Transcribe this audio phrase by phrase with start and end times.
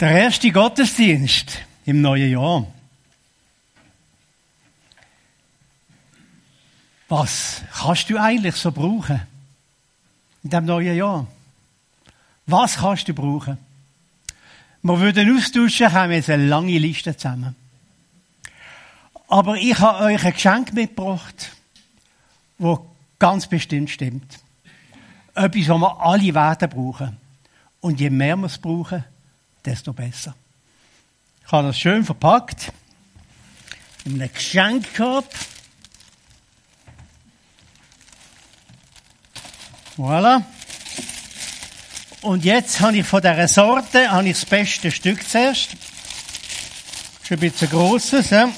[0.00, 2.66] Der erste Gottesdienst im neuen Jahr.
[7.10, 9.20] Was kannst du eigentlich so brauchen
[10.42, 11.26] in dem neuen Jahr?
[12.46, 13.58] Was kannst du brauchen?
[14.82, 17.54] Wir würden austauschen, haben jetzt eine lange Liste zusammen.
[19.28, 21.50] Aber ich habe euch ein Geschenk mitgebracht,
[22.58, 22.78] das
[23.18, 24.38] ganz bestimmt stimmt.
[25.34, 27.18] Etwas, was wir alle werden brauchen.
[27.82, 29.04] Und je mehr wir es brauchen,
[29.64, 30.34] desto besser.
[31.44, 32.72] Ich habe das schön verpackt.
[34.04, 35.28] In einem Geschenkkorb.
[39.96, 40.42] Voilà.
[42.22, 45.74] Und jetzt habe ich von dieser Sorte habe ich das beste Stück zuerst.
[47.22, 48.30] Ist ein bisschen grosses.
[48.30, 48.48] Ja.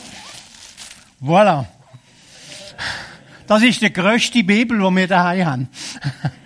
[1.20, 1.66] Voilà.
[3.46, 5.68] Das ist die grösste Bibel, die wir daheim haben.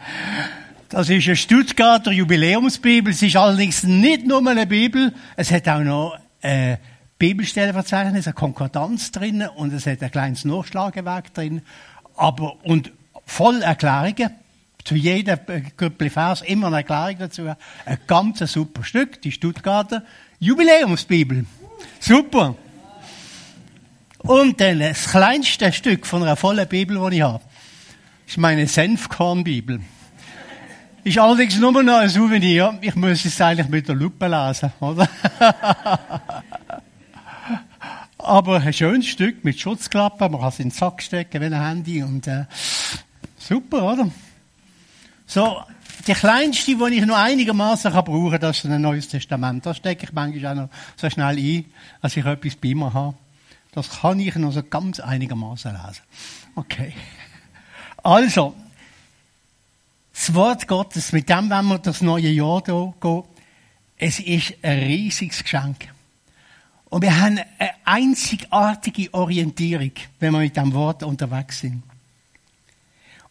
[0.89, 3.13] Das ist eine Stuttgarter Jubiläumsbibel.
[3.13, 6.79] Es ist allerdings nicht nur eine Bibel, es hat auch noch ein
[7.19, 11.63] Bibelstellenverzeichnis, eine Konkordanz drin und es hat ein kleines Nachschlagewerk drin.
[12.17, 12.93] Aber, und
[13.25, 14.31] voll Erklärungen.
[14.85, 15.39] Zu jedem
[15.77, 17.43] Gruppe Vers immer eine Erklärung dazu.
[17.85, 20.05] Ein ganz super Stück, die Stuttgarter
[20.39, 21.47] Jubiläumsbibel.
[21.99, 22.55] Super.
[24.19, 27.43] Und dann das kleinste Stück von einer vollen Bibel, die ich habe,
[28.29, 29.81] ist meine Senfkornbibel.
[31.07, 32.77] Ist allerdings nur noch ein Souvenir.
[32.81, 35.09] Ich muss es eigentlich mit der Lupe lesen, oder?
[38.19, 40.29] Aber ein schönes Stück mit Schutzklappe.
[40.29, 42.03] Man kann es in den Sack stecken wie ein Handy.
[42.03, 42.47] Und, äh,
[43.39, 44.11] super, oder?
[45.27, 45.63] So,
[46.09, 49.65] die kleinste, die ich noch einigermaßen brauchen kann, das ist ein Neues Testament.
[49.65, 51.67] Das stecke ich manchmal auch noch so schnell ein,
[52.01, 53.15] als ich etwas bei mir habe.
[53.71, 56.03] Das kann ich noch so ganz einigermaßen lesen.
[56.57, 56.95] Okay.
[58.03, 58.57] Also,
[60.17, 63.23] das Wort Gottes, mit dem wenn wir das neue Jahr gehen,
[63.99, 65.89] es ist ein riesiges Geschenk.
[66.87, 71.83] Und wir haben eine einzigartige Orientierung, wenn wir mit dem Wort unterwegs sind.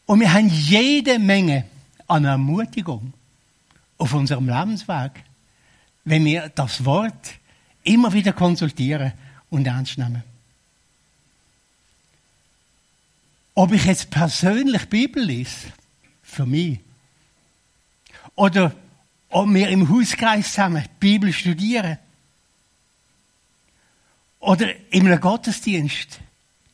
[0.06, 1.66] Und wir haben jede Menge
[2.08, 3.14] an Ermutigung
[3.98, 5.24] auf unserem Lebensweg,
[6.04, 7.34] wenn wir das Wort
[7.84, 9.14] immer wieder konsultieren
[9.50, 10.24] und ernst nehmen.
[13.56, 15.72] Ob ich jetzt persönlich Bibel lese,
[16.36, 16.80] für mich.
[18.36, 18.74] Oder
[19.30, 21.98] ob wir im Hauskreis zusammen die Bibel studieren.
[24.40, 26.20] Oder einem Gottesdienst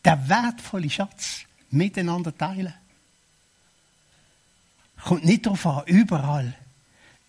[0.04, 2.74] der wertvolle Schatz miteinander teilen.
[5.04, 6.54] Kommt nicht darauf an, überall.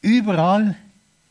[0.00, 0.76] Überall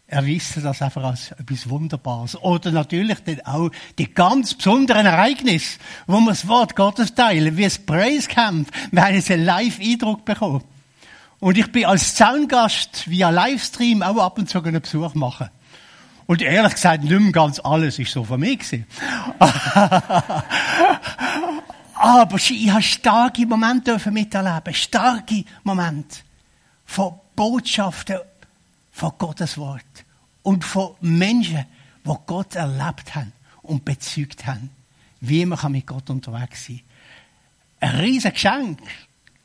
[0.08, 2.36] erwiesen das einfach als etwas Wunderbares.
[2.42, 7.64] Oder natürlich dann auch die ganz besonderen Ereignisse, wo wir das Wort Gottes teilen, wie
[7.64, 8.70] das Praise Camp.
[8.92, 10.64] Wir haben jetzt einen Live-Eindruck bekommen.
[11.42, 15.50] Und ich bin als Zaungast via Livestream auch ab und zu einen Besuch machen.
[16.28, 18.86] Und ehrlich gesagt, nicht mehr ganz alles ist so von mir gewesen.
[21.96, 24.72] Aber ich habe starke Momente miterleben.
[24.72, 26.20] Starke Momente.
[26.86, 28.20] Von Botschaften
[28.92, 30.06] von Gottes Wort.
[30.44, 31.66] Und von Menschen,
[32.06, 34.70] die Gott erlebt haben und bezeugt haben.
[35.22, 36.82] Wie man mit Gott unterwegs sein
[37.80, 37.90] kann.
[37.90, 38.80] Ein riesiges Geschenk.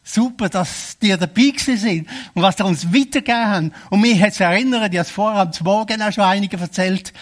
[0.08, 3.72] Super, dass die dabei sind und was die uns weitergegeben haben.
[3.90, 7.12] Und mich hat es erinnert, ich habe es vorher am Morgen auch schon einige erzählt,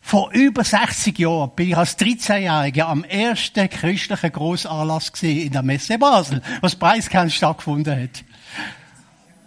[0.00, 5.96] vor über 60 Jahren bin ich als 13-Jähriger am ersten christlichen Grossanlass in der Messe
[5.96, 8.24] Basel, was Preiskampf stattgefunden hat.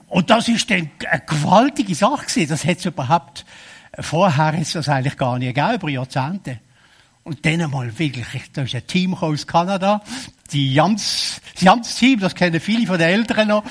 [0.08, 2.50] Und das ist dann eine gewaltige Sache gewesen.
[2.50, 3.46] Das hätte es überhaupt,
[4.00, 6.60] vorher ist das eigentlich gar nicht gegeben, über Jahrzehnte.
[7.24, 10.02] Und dann einmal wirklich, da ist ein Team aus Kanada,
[10.52, 13.64] die Jans, das Jans-Team, das kennen viele von den Eltern noch.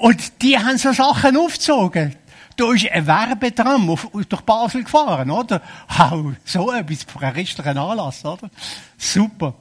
[0.00, 2.16] Und die haben so Sachen aufgezogen.
[2.56, 3.96] Da ist ein Werbetram
[4.28, 5.62] durch Basel gefahren, oder?
[5.96, 8.50] Wow, so etwas für einen christlichen Anlass, oder?
[8.98, 9.54] Super.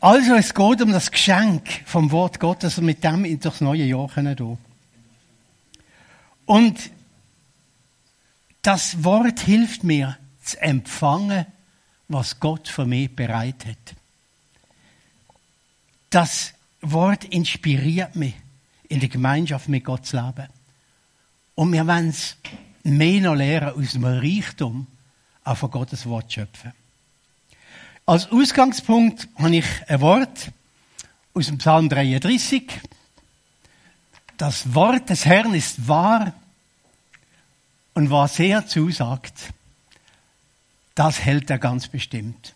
[0.00, 3.84] Also, es geht um das Geschenk vom Wort Gottes und mit dem in das neue
[3.84, 4.58] Jahr können
[6.44, 6.90] Und
[8.62, 11.46] das Wort hilft mir zu empfangen,
[12.12, 13.94] was Gott für mich bereit hat.
[16.10, 18.34] Das Wort inspiriert mich,
[18.88, 20.48] in der Gemeinschaft mit Gott zu leben.
[21.54, 22.36] Und wir wollen es
[22.82, 24.86] mehr noch lernen, aus dem Reichtum
[25.44, 26.72] auch von Gottes Wort schöpfen.
[28.04, 30.50] Als Ausgangspunkt habe ich ein Wort
[31.34, 32.80] aus dem Psalm 33.
[34.36, 36.34] Das Wort des Herrn ist wahr
[37.94, 39.52] und was er zusagt,
[40.94, 42.54] das hält er ganz bestimmt.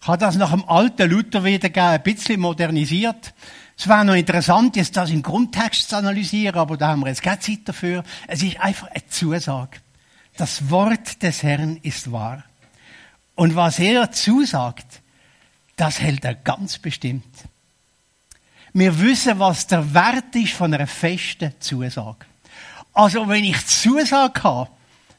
[0.00, 3.34] Ich habe das nach dem alten Luther wiedergegeben, ein bisschen modernisiert.
[3.76, 7.22] Es wäre noch interessant, jetzt das im Grundtext zu analysieren, aber da haben wir jetzt
[7.22, 8.04] keine Zeit dafür.
[8.26, 9.78] Es ist einfach eine Zusage.
[10.36, 12.44] Das Wort des Herrn ist wahr.
[13.34, 15.02] Und was er zusagt,
[15.76, 17.24] das hält er ganz bestimmt.
[18.72, 22.26] Wir wissen, was der Wert ist von einer festen Zusage.
[22.92, 24.70] Also, wenn ich Zusage habe,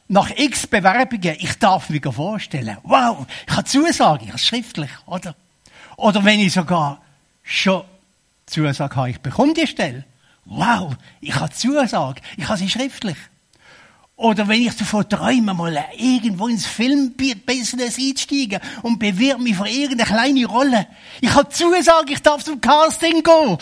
[0.08, 5.34] nach x Bewerbungen, ich darf mir vorstellen, wow, ich habe Zusage, ich habe schriftlich, oder?
[5.96, 7.02] Oder wenn ich sogar
[7.42, 7.84] schon
[8.46, 10.04] Zusage habe, ich bekomme die Stelle.
[10.46, 13.16] Wow, ich habe Zusage, ich habe sie schriftlich.
[14.16, 20.10] Oder wenn ich davon träume, mal irgendwo ins Filmbusiness einsteigen und bewirb mich für irgendeine
[20.10, 20.88] kleine Rolle.
[21.20, 23.58] Ich habe Zusage, ich darf zum Casting gehen.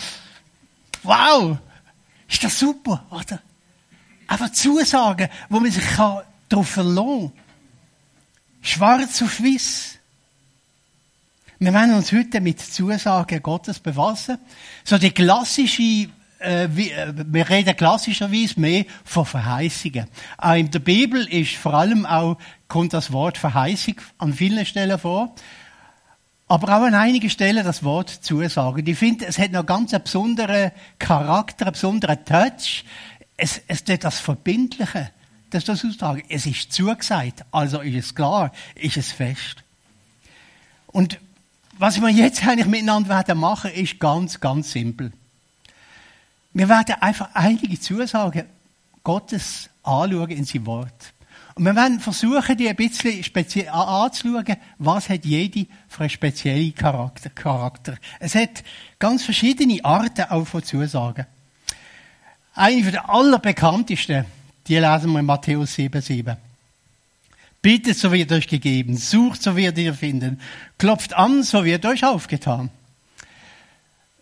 [1.02, 1.58] Wow!
[2.28, 3.40] Ist das super, oder?
[4.28, 7.32] Einfach Zusagen, wo man sich darauf verlassen kann.
[8.62, 9.98] Schwarz auf weiß.
[11.58, 14.38] Wir werden uns heute mit Zusagen Gottes befassen.
[14.84, 16.08] So die klassische
[16.38, 20.06] äh, äh, wir reden klassischerweise mehr von Verheißungen.
[20.37, 22.37] Auch in der Bibel ist vor allem auch,
[22.69, 25.34] kommt das Wort Verheißung an vielen Stellen vor.
[26.49, 28.87] Aber auch an einigen Stellen das Wort Zusagen.
[28.87, 32.84] Ich finde, es hat noch ganz einen besonderen Charakter, einen besonderen Touch.
[33.37, 35.10] Es, es tut das Verbindliche.
[35.50, 36.22] Das ist das Aussagen.
[36.28, 39.62] Es ist zugesagt, also ist es klar, ist es fest.
[40.87, 41.19] Und
[41.78, 45.12] was wir jetzt eigentlich miteinander werden machen, ist ganz, ganz simpel.
[46.52, 48.46] Wir werden einfach einige Zusagen
[49.04, 51.12] Gottes anschauen in sein Wort.
[51.54, 56.75] Und wir werden versuchen, die ein bisschen speziell anzuschauen, was hat jede für einen speziellen
[56.75, 57.96] Charakter, Charakter.
[58.20, 58.62] Es hat
[58.99, 61.26] ganz verschiedene Arten auch von Zusagen.
[62.54, 64.25] Eine der allerbekanntesten,
[64.68, 66.36] die lesen wir in Matthäus 7,7.
[67.62, 68.96] Bittet, so wird euch gegeben.
[68.96, 70.40] Sucht, so werdet ihr finden.
[70.78, 72.70] Klopft an, so wird euch aufgetan.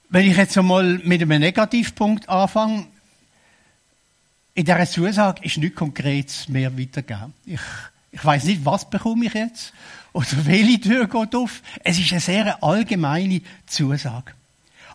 [0.09, 2.87] Wenn ich jetzt einmal mit einem Negativpunkt anfange,
[4.55, 7.35] in dieser Zusage ist nichts Konkretes mehr weitergegeben.
[7.45, 7.61] Ich,
[8.13, 9.73] ich weiß nicht, was bekomme ich jetzt
[10.13, 11.61] oder welche Tür geht auf.
[11.83, 14.33] Es ist eine sehr allgemeine Zusage.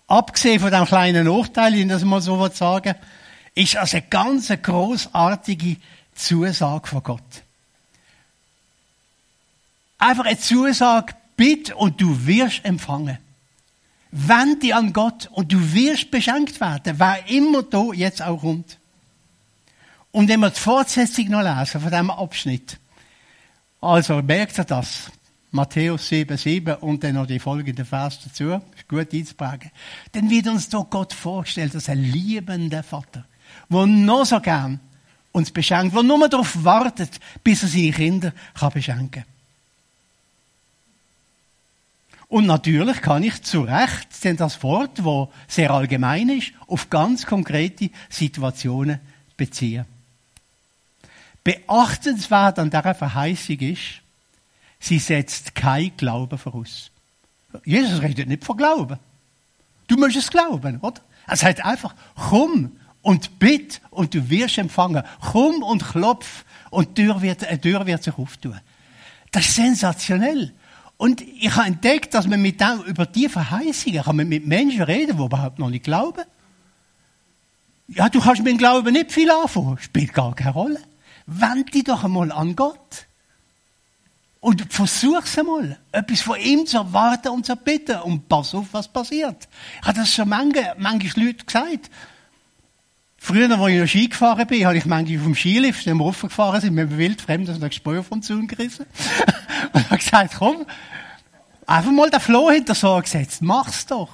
[0.08, 2.96] Abgesehen von dem kleinen Nachteil, ich das mal so sagen
[3.56, 5.78] ist es eine ganz großartige
[6.14, 7.44] Zusage von Gott.
[9.98, 13.18] Einfach eine Zusage, bitte und du wirst empfangen.
[14.12, 18.78] Wende dich an Gott und du wirst beschenkt werden, wer immer da jetzt auch kommt.
[20.12, 22.78] Und wenn wir die Fortsetzung noch lesen von diesem Abschnitt,
[23.82, 25.12] also merkt ihr das,
[25.52, 29.72] Matthäus 7, 7 und dann noch die folgenden Vers dazu, ist gut einzuprägen,
[30.12, 33.26] dann wird uns da Gott vorgestellt als ein liebender Vater,
[33.70, 34.80] der noch so gern
[35.32, 39.26] uns beschenkt, der nur darauf wartet, bis er seine Kinder kann beschenken.
[42.28, 47.26] Und natürlich kann ich zu Recht denn das Wort, wo sehr allgemein ist, auf ganz
[47.26, 49.00] konkrete Situationen
[49.36, 49.86] beziehen.
[51.44, 54.02] Beachtenswert an dieser Verheißung ist,
[54.80, 56.92] sie setzt kein Glauben voraus.
[57.66, 59.00] Jesus redet nicht von Glauben.
[59.88, 61.02] Du musst es glauben, oder?
[61.26, 62.78] Er sagt einfach, komm
[63.10, 65.04] und bitt und du wirst empfangen.
[65.20, 68.60] Komm und klopf und die Tür wird, eine Tür wird sich auftun.
[69.32, 70.54] Das ist sensationell.
[70.98, 74.84] Und ich habe entdeckt, dass man mit dem, über die Verheißungen kann man mit Menschen
[74.84, 76.24] reden, die überhaupt noch nicht glauben.
[77.88, 79.80] Ja, du kannst mit dem Glauben nicht viel anfangen.
[79.80, 80.80] Spielt gar keine Rolle.
[81.26, 83.08] Wend dich doch einmal an Gott.
[84.40, 88.02] Und versuch's einmal, etwas von ihm zu erwarten und zu bitten.
[88.02, 89.48] Und pass auf, was passiert.
[89.82, 91.90] Ich habe das schon manche, manche Leute gesagt.
[93.20, 96.06] Früher, als ich noch Ski gefahren bin, habe ich manchmal auf dem Skilift, wenn wir
[96.06, 98.86] raufgefahren sind, mit einem Wildfremden, und das Gespür vom Zaun gerissen.
[99.74, 100.66] und habe gesagt, komm,
[101.68, 104.10] einfach mal den Floh hinter so gesetzt, mach's doch.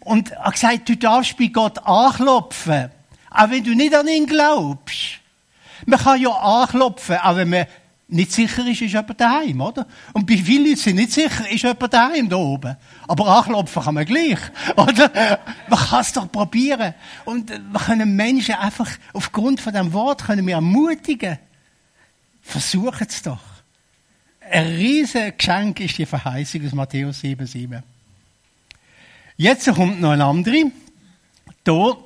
[0.00, 2.90] Und hat gesagt, du darfst bei Gott anklopfen,
[3.30, 5.20] auch wenn du nicht an ihn glaubst.
[5.86, 7.66] Man kann ja anklopfen, auch wenn man
[8.08, 9.86] nicht sicher ist, ist jemand daheim, oder?
[10.12, 12.76] Und bei vielen Leuten sind nicht sicher, ist jemand daheim da oben.
[13.08, 14.38] Aber anklopfen kann man gleich,
[14.76, 15.40] oder?
[15.68, 16.94] Man kann es doch probieren.
[17.24, 21.38] Und wir können Menschen einfach, aufgrund von dem Wort, können wir ermutigen.
[22.42, 23.40] Versuchen es doch.
[24.50, 27.82] Ein riesiges Geschenk ist die Verheißung aus Matthäus 7, 7.
[29.36, 30.70] Jetzt kommt noch ein anderer.
[31.64, 31.96] Da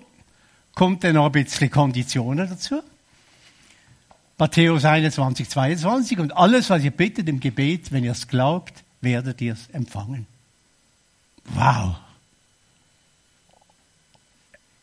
[0.75, 2.81] kommt dann noch ein bisschen Konditionen dazu.
[4.39, 6.19] Matthäus 21, 22.
[6.21, 10.27] Und alles, was ihr bittet im Gebet, wenn ihr es glaubt, werdet ihr es empfangen.
[11.45, 11.97] Wow.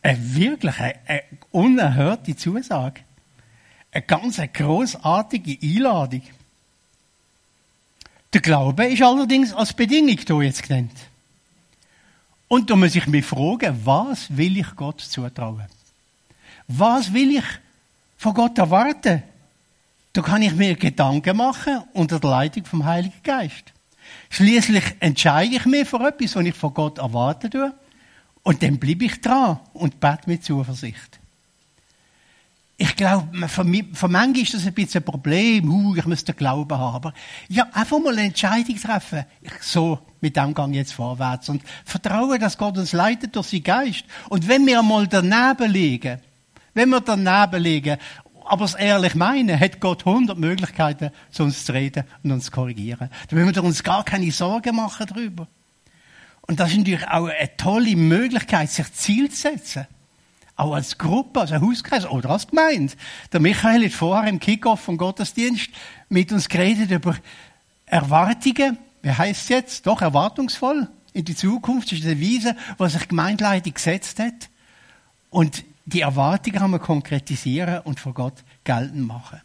[0.02, 3.02] Eine wirklich eine, eine unerhörte Zusage.
[3.92, 6.22] Eine ganz großartige Einladung.
[8.34, 10.92] Der Glaube ist allerdings als Bedingung hier jetzt genannt.
[12.50, 15.66] Und da muss ich mich fragen, was will ich Gott zutrauen?
[16.68, 17.44] Was will ich
[18.18, 19.24] von Gott erwarten?
[20.16, 23.74] Da kann ich mir Gedanken machen unter der Leitung vom Heiligen Geist.
[24.30, 27.74] Schließlich entscheide ich mich für etwas, was ich von Gott erwarten tue.
[28.42, 31.20] Und dann bleibe ich dran und bete mit Zuversicht.
[32.78, 35.70] Ich glaube, für, für manche ist das ein bisschen ein Problem.
[35.70, 36.96] Uh, ich müsste Glauben haben.
[36.96, 37.14] Aber
[37.50, 39.26] ja, einfach mal eine Entscheidung treffen.
[39.42, 41.50] Ich, so, mit dem Gang jetzt vorwärts.
[41.50, 44.06] Und vertraue, dass Gott uns leitet durch seinen Geist.
[44.30, 46.22] Und wenn wir mal daneben liegen,
[46.74, 47.98] wenn wir daneben liegen,
[48.46, 52.52] aber es ehrlich meinen, hat Gott hundert Möglichkeiten, zu uns zu reden und uns zu
[52.52, 53.10] korrigieren.
[53.28, 55.48] Da müssen wir uns gar keine Sorgen machen darüber.
[56.42, 59.88] Und das ist natürlich auch eine tolle Möglichkeit, sich Ziel zu setzen.
[60.56, 62.94] Auch als Gruppe, als Hauskreis oder als Gemeinde.
[63.34, 65.70] Der Michael hat vorher im Kickoff vom Gottesdienst
[66.08, 67.16] mit uns geredet über
[67.86, 68.78] Erwartungen.
[69.02, 69.88] Wie heißt es jetzt?
[69.88, 71.92] Doch erwartungsvoll in die Zukunft.
[71.92, 74.50] Das ist eine Devise, was sich Gemeindeleitung gesetzt hat.
[75.30, 79.42] Und die Erwartungen haben wir konkretisieren und vor Gott geltend machen.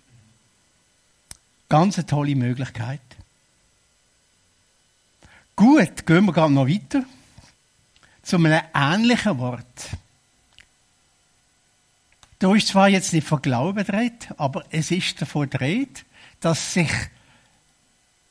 [1.69, 3.01] Ganz eine tolle Möglichkeit.
[5.55, 7.05] Gut, gehen wir gerade noch weiter
[8.23, 9.91] zu einem ähnlichen Wort.
[12.39, 16.07] Da ist zwar jetzt nicht von Glauben dreht, aber es ist davon dreht,
[16.41, 16.91] dass sich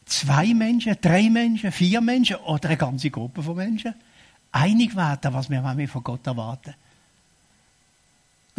[0.05, 3.93] zwei Menschen, drei Menschen, vier Menschen oder eine ganze Gruppe von Menschen
[4.51, 6.73] einig werden, was wir von Gott erwarten.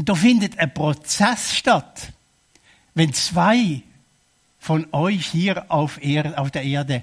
[0.00, 2.14] Und da findet ein Prozess statt,
[2.94, 3.82] wenn zwei
[4.58, 7.02] von euch hier auf, Erde, auf der Erde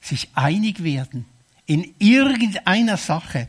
[0.00, 1.26] sich einig werden
[1.66, 3.46] in irgendeiner Sache,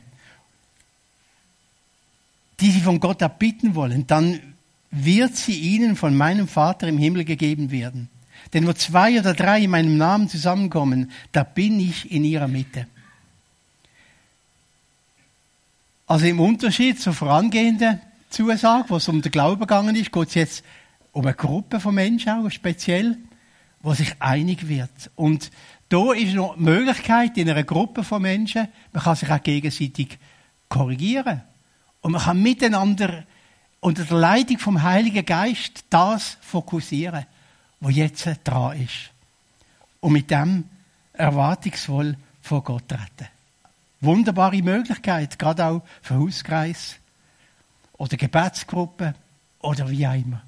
[2.60, 4.54] die sie von Gott erbitten wollen, dann
[4.92, 8.08] wird sie ihnen von meinem Vater im Himmel gegeben werden.
[8.54, 12.86] Denn wo zwei oder drei in meinem Namen zusammenkommen, da bin ich in ihrer Mitte.
[16.06, 18.00] Also im Unterschied zur vorangehenden
[18.36, 20.66] Zusage, wo es um den Glauben gegangen ist, geht es jetzt
[21.14, 23.18] um eine Gruppe von Menschen auch speziell,
[23.82, 25.10] wo sich einig wird.
[25.16, 25.52] Und
[25.88, 30.20] da ist noch die Möglichkeit in einer Gruppe von Menschen, man kann sich auch gegenseitig
[30.68, 31.44] korrigieren.
[32.02, 33.24] Und man kann miteinander
[33.80, 37.26] unter der Leitung vom Heiligen Geist das fokussieren,
[37.80, 39.12] was jetzt dran ist.
[40.02, 40.66] Und mit dem
[41.14, 43.30] erwartungsvoll vor Gott treten.
[44.02, 47.00] Wunderbare Möglichkeit, gerade auch für Hauskreis
[47.98, 49.16] oder Gebetsgruppe
[49.60, 50.42] oder wie auch immer.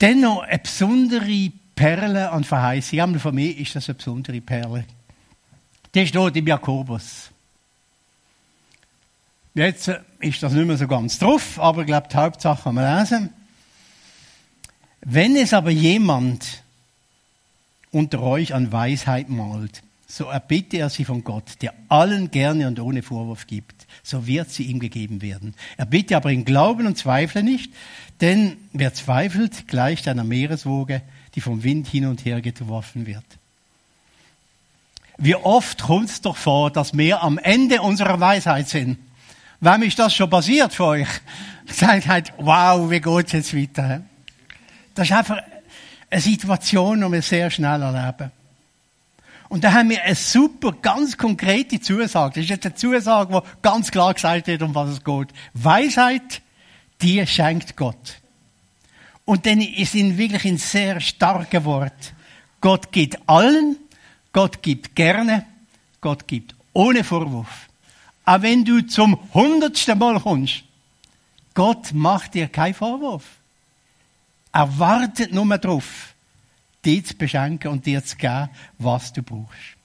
[0.00, 3.18] Dennoch eine besondere Perle an Verheißung.
[3.18, 4.84] Für mich ist das eine besondere Perle.
[5.92, 7.30] Das steht im Jakobus.
[9.54, 12.98] Jetzt ist das nicht mehr so ganz drauf, aber ich glaube, die Hauptsache kann man
[12.98, 13.30] lesen.
[15.02, 16.62] Wenn es aber jemand
[17.90, 22.78] unter euch an Weisheit malt, so erbitte er sie von Gott, der allen gerne und
[22.78, 23.86] ohne Vorwurf gibt.
[24.02, 25.54] So wird sie ihm gegeben werden.
[25.78, 27.72] Er bitte aber in Glauben und zweifle nicht,
[28.20, 31.00] denn wer zweifelt, gleicht einer Meereswoge,
[31.34, 33.24] die vom Wind hin und her geworfen wird.
[35.16, 38.98] Wie oft kommt es doch vor, dass wir am Ende unserer Weisheit sind?
[39.60, 41.08] Wem ist das schon passiert für euch?
[41.66, 44.02] Sagt halt, wow, wie geht's jetzt weiter?
[44.94, 45.38] Das ist einfach
[46.10, 48.30] eine Situation, die wir sehr schnell erleben.
[49.52, 52.36] Und da haben wir eine super, ganz konkrete Zusage.
[52.36, 55.28] Das ist jetzt eine Zusage, wo ganz klar gesagt wird, um was es geht.
[55.52, 56.40] Weisheit,
[57.02, 58.22] die schenkt Gott.
[59.26, 62.14] Und dann ist in wirklich ein sehr starkes Wort.
[62.62, 63.76] Gott gibt allen,
[64.32, 65.44] Gott gibt gerne,
[66.00, 67.68] Gott gibt ohne Vorwurf.
[68.24, 70.62] Auch wenn du zum hundertsten Mal kommst,
[71.52, 73.24] Gott macht dir keinen Vorwurf.
[74.50, 76.11] Er wartet nur darauf,
[76.84, 78.48] dich zu beschenken und dir zu geben,
[78.78, 79.76] was du brauchst.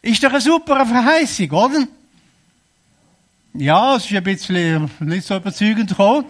[0.00, 1.86] Ist doch eine super Verheißung, oder?
[3.54, 6.24] Ja, es ist ein bisschen nicht so überzeugend gekommen.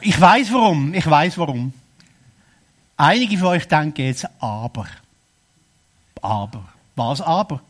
[0.00, 0.94] Ich weiß warum.
[0.94, 1.72] Ich weiß warum.
[2.96, 4.86] Einige von euch denken jetzt aber.
[6.22, 6.68] Aber.
[6.94, 7.60] Was aber?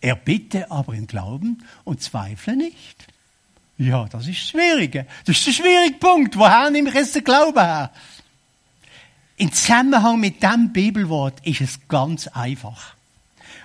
[0.00, 3.06] Er bitte aber im Glauben und zweifle nicht.
[3.78, 4.92] Ja, das ist schwierig.
[5.24, 6.36] Das ist der schwierige Punkt.
[6.36, 7.90] Woher nehme ich jetzt den Glauben her?
[9.36, 12.94] Im Zusammenhang mit dem Bibelwort ist es ganz einfach.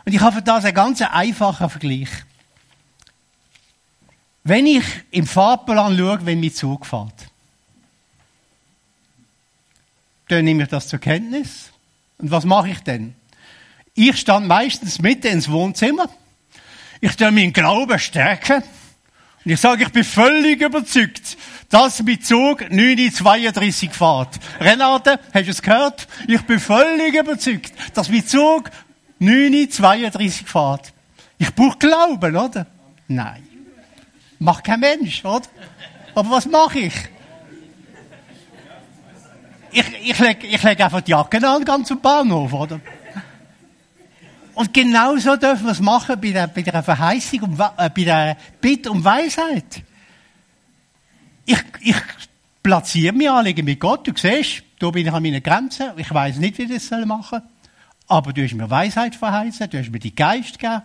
[0.06, 2.10] Und ich habe für das einen ganz einfachen Vergleich.
[4.44, 7.28] Wenn ich im Fahrplan schaue, wenn mein Zug fährt,
[10.30, 11.72] dann nehme ich das zur Kenntnis.
[12.18, 13.16] Und was mache ich denn?
[13.94, 16.10] Ich stand meistens mitten ins Wohnzimmer.
[17.02, 18.64] Ich tue meinen Glauben stärken
[19.46, 21.38] Und ich sage, ich bin völlig überzeugt,
[21.70, 24.40] dass mit Zug 932 fährt.
[24.60, 26.08] Renate, hast du es gehört?
[26.28, 28.70] Ich bin völlig überzeugt, dass mit Zug
[29.20, 30.94] 932 fährt.
[31.38, 32.66] Ich brauche Glauben, oder?
[33.08, 33.48] Nein.
[34.40, 35.48] Macht kein Mensch, oder?
[36.16, 36.94] Aber was mache ich?
[39.72, 42.80] Ich, ich lege ich leg einfach die Jacke an, ganz zum Bahnhof, oder?
[44.60, 48.04] Und genau so dürfen wir es machen bei der, bei der Verheißung, um, äh, bei
[48.04, 49.84] der Bitte um Weisheit.
[51.46, 51.96] Ich, ich
[52.62, 54.06] platziere mich anlege mit Gott.
[54.06, 55.92] Du siehst, da bin ich an meinen Grenzen.
[55.96, 57.42] Ich weiß nicht, wie ich das machen soll.
[58.10, 60.82] Aber du hast mir Weisheit verheißen, du hast mir die Geist gegeben,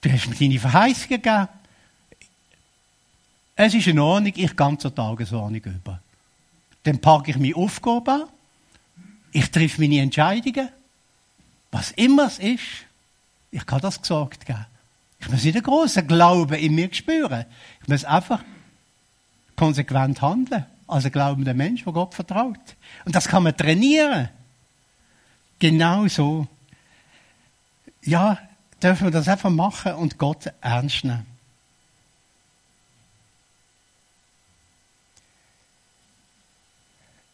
[0.00, 1.48] du hast mir deine Verheißungen gegeben.
[3.56, 6.00] Es ist in Ordnung, ich gehe zur Tagesordnung über.
[6.84, 8.28] Dann packe ich meine Aufgaben an,
[9.32, 10.68] ich treffe meine Entscheidungen
[11.70, 12.62] was immer es ist,
[13.50, 14.66] ich kann das gesagt geben.
[15.20, 17.44] Ich muss nicht einen grossen Glauben in mir spüren.
[17.82, 18.42] Ich muss einfach
[19.56, 20.64] konsequent handeln.
[20.86, 22.56] Als ein glaubender Mensch, der Gott vertraut.
[23.04, 24.30] Und das kann man trainieren.
[25.58, 26.46] Genau so.
[28.02, 28.38] Ja,
[28.82, 31.26] dürfen wir das einfach machen und Gott ernst nehmen.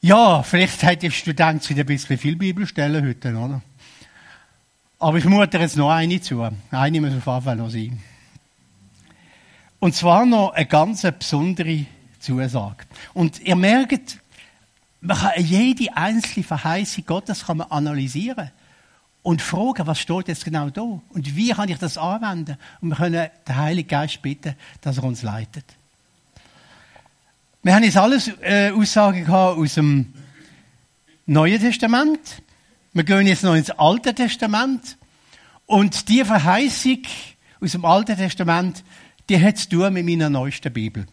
[0.01, 3.63] Ja, vielleicht hättest du gedacht, es ein bisschen viel Bibelstellen heute, oder?
[4.99, 6.49] Aber ich mute jetzt noch eine zu.
[6.71, 8.01] Eine muss auf jeden Fall noch sein.
[9.81, 11.85] Und zwar noch eine ganz besondere
[12.21, 12.87] Zusage.
[13.13, 14.19] Und ihr merkt,
[15.01, 18.51] man kann jede einzelne Verheißung Gottes kann man analysieren
[19.23, 20.83] und fragen, was steht jetzt genau da?
[20.83, 22.57] Und wie kann ich das anwenden?
[22.81, 25.65] Und wir können den Heiligen Geist bitten, dass er uns leitet.
[27.63, 30.13] Wir haben jetzt alles äh, Aussagen aus dem
[31.27, 32.43] Neuen Testament.
[32.95, 34.97] Wir gehen jetzt noch ins Alte Testament.
[35.67, 37.03] Und die Verheißung
[37.61, 38.85] aus dem Alten Testament,
[39.29, 41.05] die hat zu tun mit meiner neuesten Bibel.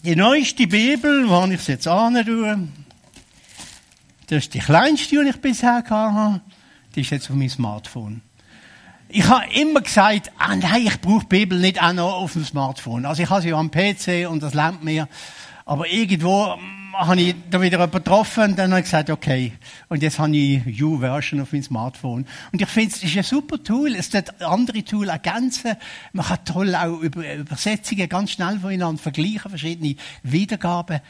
[0.00, 2.68] Die neueste Bibel, wo ich es jetzt tue,
[4.26, 6.40] das ist die kleinste, die ich bisher hatte.
[6.96, 8.22] Die ist jetzt auf meinem Smartphone.
[9.08, 12.44] Ich habe immer gesagt, ah nein, ich brauche die Bibel nicht auch noch auf dem
[12.44, 13.06] Smartphone.
[13.06, 15.06] Also ich habe sie ja am PC und das lernt mir.
[15.66, 16.58] Aber irgendwo
[16.94, 19.52] habe ich da wieder jemanden getroffen und dann habe ich gesagt, okay.
[19.88, 22.26] Und jetzt habe ich U-Version auf meinem Smartphone.
[22.52, 23.94] Und ich finde, es ist ein super Tool.
[23.94, 25.76] Es wird andere Tools ergänzen.
[26.12, 31.00] Man kann toll auch Übersetzungen ganz schnell voneinander vergleichen, verschiedene Wiedergaben.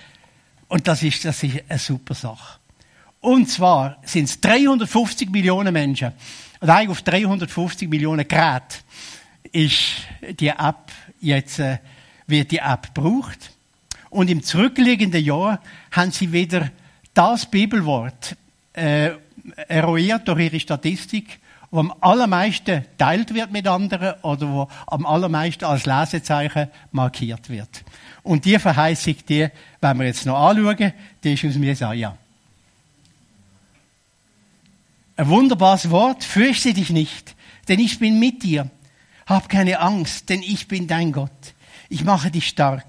[0.69, 2.59] Und das ist, das ist eine super Sache.
[3.21, 6.13] Und zwar sind es 350 Millionen Menschen.
[6.61, 8.79] Und eigentlich auf 350 Millionen Geräte
[9.53, 10.07] ist
[10.41, 10.91] die App
[11.21, 11.79] jetzt, äh,
[12.27, 13.52] wird die App gebraucht.
[14.13, 15.59] Und im zurückliegenden Jahr
[15.91, 16.71] haben sie wieder
[17.15, 18.37] das Bibelwort
[18.75, 19.13] äh,
[19.69, 25.65] eruiert durch ihre Statistik, wo am allermeisten teilt wird mit anderen oder wo am allermeisten
[25.65, 27.85] als Lesezeichen markiert wird.
[28.23, 29.49] Und die Verheißung, die
[29.81, 30.93] wenn wir jetzt noch anschauen,
[31.25, 32.15] die ist aus Jesaja.
[35.17, 37.35] Ein wunderbares Wort, fürchte dich nicht,
[37.67, 38.69] denn ich bin mit dir.
[39.25, 41.55] Hab keine Angst, denn ich bin dein Gott.
[41.89, 42.85] Ich mache dich stark.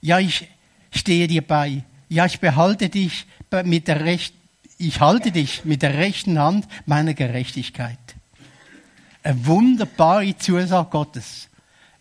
[0.00, 0.48] Ja, ich
[0.94, 1.82] stehe dir bei.
[2.08, 3.26] Ja, ich behalte dich
[3.64, 4.34] mit der Recht,
[4.78, 7.98] ich halte dich mit der rechten Hand meiner Gerechtigkeit.
[9.22, 11.48] Eine wunderbare Zusage Gottes.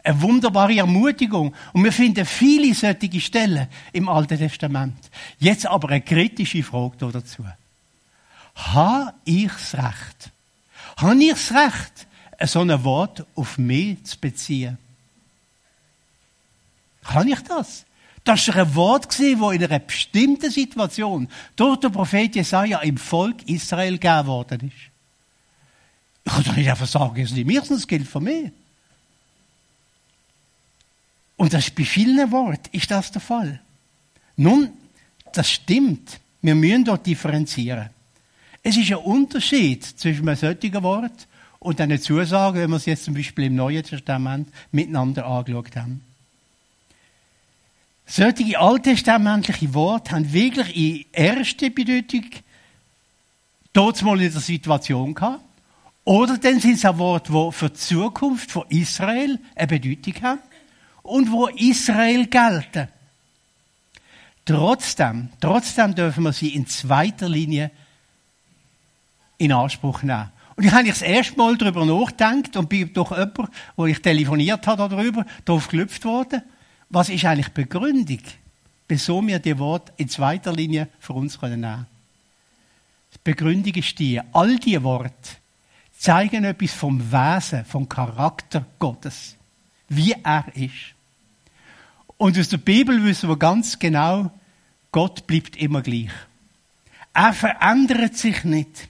[0.04, 1.56] Eine wunderbare Ermutigung.
[1.72, 5.10] Und wir finden viele solche Stellen im Alten Testament.
[5.40, 7.46] Jetzt aber eine kritische Frage dazu.
[8.56, 10.32] Habe ich's Recht?
[10.98, 12.08] Habe ich's Recht,
[12.44, 14.78] so ein Wort auf mich zu beziehen?
[17.04, 17.86] Kann ich das?
[18.24, 23.48] Das war ein Wort, das in einer bestimmten Situation durch den Prophet Jesaja im Volk
[23.50, 24.92] Israel gegeben worden ist.
[26.26, 28.52] Ich kann doch nicht einfach sagen, es ist nicht mir, sondern es gilt für mich.
[31.36, 33.60] Und das ist bei vielen Worten ist das der Fall.
[34.38, 34.70] Nun,
[35.34, 36.20] das stimmt.
[36.42, 37.90] Wir müssen dort differenzieren.
[38.62, 41.28] Es ist ein Unterschied zwischen einem solchen Wort
[41.60, 46.02] und einer Zusage, wenn wir es jetzt zum Beispiel im Neuen Testament miteinander angeschaut haben.
[48.06, 52.26] Solche alttestamentliche Worte haben wirklich in erster Bedeutung
[53.72, 55.44] dort mal in der Situation gehabt.
[56.06, 60.40] Oder dann sind es auch Worte, die für die Zukunft von Israel eine Bedeutung haben
[61.02, 62.90] und wo Israel gelten.
[64.46, 67.72] Trotzdem, trotzdem dürfen wir sie in zweiter Linie
[69.38, 70.32] in Anspruch nehmen.
[70.56, 74.68] Und ich habe das erste Mal darüber nachgedacht und bin durch jemanden, wo ich telefoniert
[74.68, 76.44] habe darüber, darauf gelüpft worden
[76.94, 78.20] was ist eigentlich die Begründung,
[78.88, 81.88] wieso wir die Wort in zweiter Linie für uns nehmen können?
[83.16, 85.30] Die Begründung ist die, all diese Worte
[85.98, 89.36] zeigen etwas vom Wesen, vom Charakter Gottes.
[89.90, 90.94] Wie er ist.
[92.18, 94.32] Und aus der Bibel wissen wir ganz genau,
[94.92, 96.12] Gott bleibt immer gleich.
[97.14, 98.88] Er verändert sich nicht.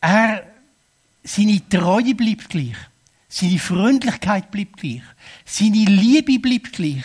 [0.00, 0.46] Er,
[1.24, 2.76] seine Treue bleibt gleich.
[3.28, 5.02] Seine Freundlichkeit bleibt gleich.
[5.44, 7.04] Seine Liebe bleibt gleich.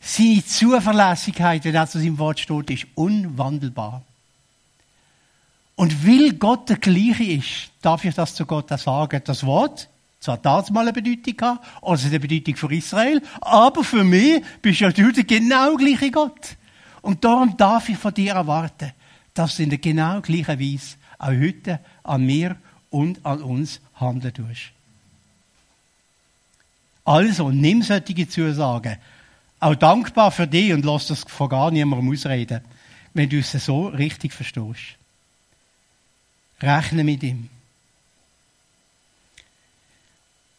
[0.00, 4.02] Seine Zuverlässigkeit, wenn das im Wort steht, ist unwandelbar.
[5.76, 9.22] Und weil Gott der gleiche ist, darf ich das zu Gott auch sagen.
[9.24, 9.88] Das Wort,
[10.20, 14.80] zwar damals mal eine Bedeutung gehabt, also eine Bedeutung für Israel, aber für mich bist
[14.80, 16.56] ja du der genau gleiche Gott.
[17.02, 18.92] Und darum darf ich von dir erwarten,
[19.34, 22.56] dass du in der genau gleichen Weise auch heute an mir
[22.90, 24.72] und an uns handeln tust.
[27.04, 28.96] Also, nimm solche Zusagen.
[29.60, 32.60] Auch dankbar für dich und lass das von gar niemandem ausreden,
[33.12, 34.96] wenn du es so richtig verstehst.
[36.60, 37.48] Rechne mit ihm.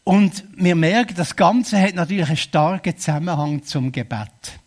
[0.03, 4.59] Und wir merken, das Ganze hat natürlich einen starken Zusammenhang zum Gebet.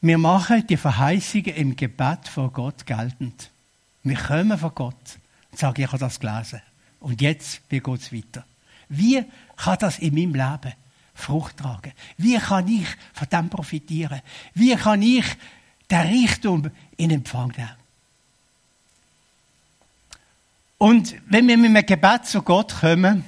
[0.00, 3.50] Wir machen die Verheißungen im Gebet vor Gott geltend.
[4.02, 5.18] Wir kommen vor Gott
[5.54, 6.60] und sagen, ich habe das gelesen.
[6.98, 8.44] Und jetzt, wie geht es weiter?
[8.88, 9.24] Wie
[9.56, 10.74] kann das in meinem Leben
[11.14, 11.92] Frucht tragen?
[12.16, 14.20] Wie kann ich von dem profitieren?
[14.54, 15.24] Wie kann ich
[15.88, 17.70] den Reichtum in Empfang nehmen?
[20.78, 23.24] Und wenn wir mit einem Gebet zu Gott kommen,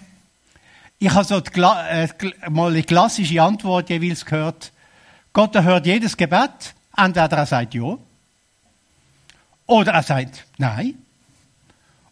[0.98, 2.08] ich habe so die, äh,
[2.50, 4.72] mal eine klassische Antwort jeweils gehört.
[5.32, 6.74] Gott hört jedes Gebet.
[6.96, 7.96] Entweder er sagt ja.
[9.66, 11.05] Oder er sagt nein.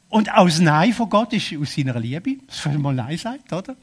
[0.09, 3.77] Und aus Nein von Gott ist aus seiner Liebe, dass er mal Nein sagt, oder?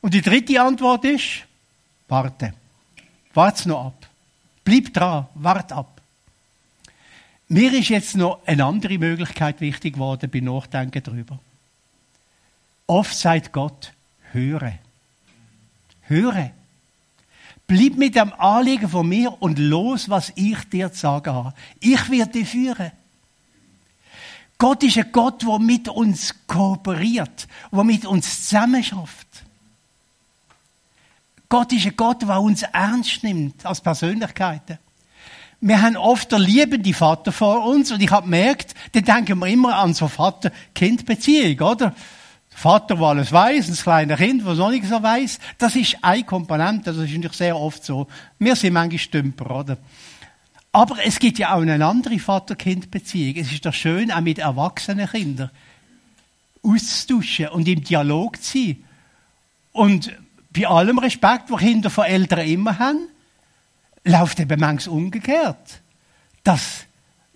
[0.00, 1.46] Und die dritte Antwort ist,
[2.08, 2.54] warte.
[3.34, 4.08] Warte noch ab.
[4.64, 6.00] Bleib dran, wart ab.
[7.48, 11.38] Mir ist jetzt noch eine andere Möglichkeit wichtig geworden beim Nachdenken darüber.
[12.86, 13.92] Oft sagt Gott,
[14.32, 14.78] höre.
[16.02, 16.50] Höre.
[17.66, 21.54] Bleib mit dem Anliegen von mir und los, was ich dir zu sagen habe.
[21.78, 22.90] Ich werde dich führen.
[24.60, 29.26] Gott ist ein Gott, der mit uns kooperiert, der mit uns zusammenschafft.
[31.48, 34.78] Gott ist ein Gott, der uns ernst nimmt als Persönlichkeiten
[35.60, 39.46] wir haben oft der liebende Vater vor uns und ich habe gemerkt, dann denken wir
[39.46, 41.94] immer an so Vater-Kind-Beziehung, oder?
[42.48, 46.24] Vater, der alles weiß, ein kleines Kind, das noch nicht so weiß, das ist eine
[46.24, 48.06] Komponente, das ist natürlich sehr oft so.
[48.38, 49.76] Wir sind manchmal Stümper, oder?
[50.72, 53.36] Aber es gibt ja auch eine andere Vater-Kind-Beziehung.
[53.36, 55.50] Es ist doch schön, auch mit erwachsenen Kindern
[56.62, 58.84] auszutauschen und im Dialog zu sein.
[59.72, 60.12] Und
[60.50, 63.08] bei allem Respekt, den Kinder von Eltern immer haben,
[64.04, 65.80] läuft eben manchmal umgekehrt.
[66.44, 66.86] Dass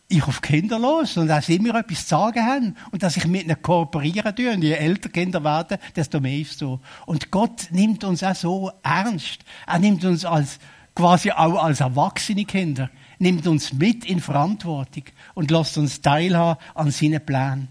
[0.09, 3.27] ich auf Kinder los und dass sie mir etwas zu sagen haben und dass ich
[3.27, 4.53] mit ihnen kooperieren tue.
[4.53, 6.81] Und je älter Kinder werden, desto mehr ist so.
[7.07, 9.45] Und Gott nimmt uns auch so ernst.
[9.67, 10.59] Er nimmt uns als,
[10.95, 12.91] quasi auch als erwachsene Kinder,
[13.25, 17.69] nimmt uns mit in Verantwortung und lässt uns teilhaben an seinen Plänen.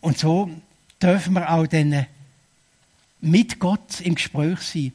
[0.00, 0.50] Und so
[1.00, 2.06] dürfen wir auch dann
[3.20, 4.92] mit Gott im Gespräch sein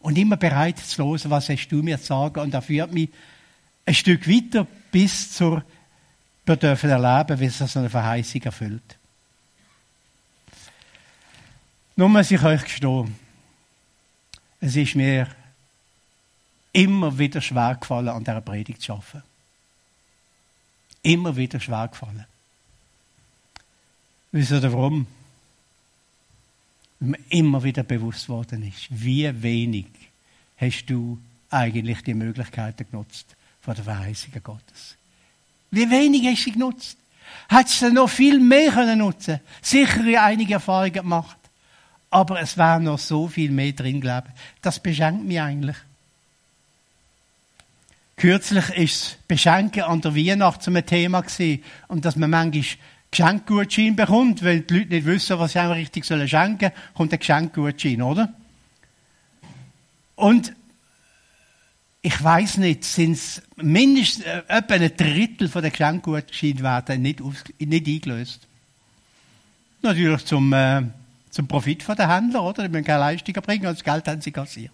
[0.00, 2.40] und immer bereit zu hören, was hast du mir zu sagen.
[2.40, 3.08] Und er führt mich
[3.86, 5.64] ein Stück weiter bis zur,
[6.44, 8.98] wir dürfen erleben, wie sich so eine Verheißung erfüllt.
[11.96, 13.16] Nun muss ich euch gestehen,
[14.60, 15.28] es ist mir
[16.76, 19.22] immer wieder schwer gefallen, an dieser Predigt zu arbeiten.
[21.02, 22.26] Immer wieder schwer gefallen.
[24.32, 25.06] Wisst ihr warum?
[26.98, 29.86] mir immer wieder bewusst worden ist, wie wenig
[30.56, 31.18] hast du
[31.50, 34.96] eigentlich die Möglichkeiten genutzt von der Verheißung Gottes.
[35.70, 36.98] Wie wenig hast du genutzt?
[37.48, 41.36] Hättest du noch viel mehr können nutzen Sicher einige Erfahrungen gemacht.
[42.08, 44.40] Aber es wäre noch so viel mehr drin, glaube ich.
[44.62, 45.76] Das beschenkt mich eigentlich.
[48.16, 51.62] Kürzlich ist das Beschenken an der Weihnacht zum Thema gewesen.
[51.88, 52.64] Und dass man manchmal
[53.10, 57.18] Geschenkgutschein bekommt, weil die Leute nicht wissen, was sie einem richtig sollen schenken, kommt ein
[57.18, 58.32] Geschenkgutschein, oder?
[60.14, 60.54] Und
[62.00, 67.20] ich weiß nicht, sind es mindestens äh, etwa ein Drittel von den Geschenkgutscheinen werden nicht,
[67.58, 68.46] nicht eingelöst.
[69.82, 70.82] Natürlich zum, äh,
[71.30, 72.62] zum Profit von den Händlern, oder?
[72.62, 74.72] Die müssen keine Leistungen bringen, und das Geld haben sie kassiert.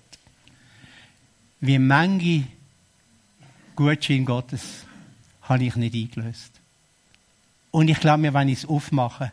[1.61, 2.45] Wie manche
[3.83, 4.85] Gutschein Gottes
[5.43, 6.53] habe ich nicht eingelöst.
[7.71, 9.33] Und ich glaube mir, wenn ich es aufmache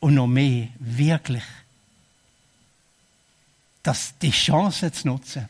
[0.00, 1.44] und noch mehr, wirklich,
[3.82, 5.48] dass die Chance zu nutzen,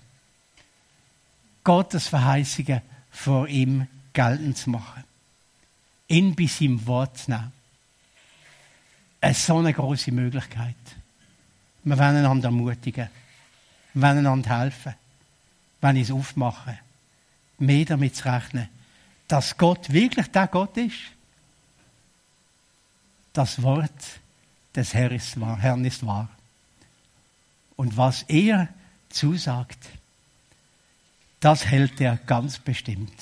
[1.65, 5.05] Gottes Verheißungen vor ihm geltend zu machen,
[6.09, 7.53] ihn bei seinem Wort zu nehmen,
[9.21, 10.77] eine so eine große Möglichkeit.
[11.83, 13.09] Wir wollen einander ermutigen.
[13.95, 14.95] Wir wollen einander helfen.
[15.81, 16.79] Wir wollen es aufmachen.
[17.59, 18.69] Mehr damit zu rechnen,
[19.29, 20.97] dass Gott wirklich der Gott ist.
[23.33, 23.91] Das Wort
[24.75, 26.29] des Herrn ist wahr.
[27.77, 28.69] Und was er
[29.09, 29.79] zusagt,
[31.41, 33.13] das hält er ganz bestimmt.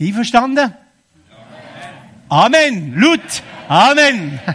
[0.00, 0.74] Einverstanden?
[2.28, 2.74] Amen.
[2.74, 2.94] Amen.
[2.94, 3.42] Lut.
[3.68, 4.40] Amen.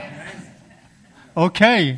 [1.36, 1.98] Okay.